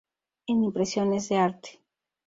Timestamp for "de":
1.29-1.37